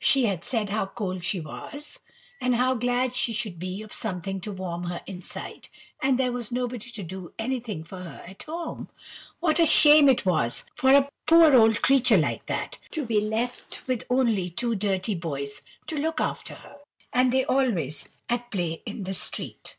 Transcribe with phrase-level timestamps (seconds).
[0.00, 2.00] She had said how cold she was,
[2.40, 5.68] and how glad she should be of something to warm her inside;
[6.02, 8.88] and there was nobody to do anything for her at home.
[9.38, 13.86] What a shame it was for a poor old creature like that to be left
[13.86, 16.78] with only two dirty boys to look after her,
[17.12, 19.76] and they always at play in the street!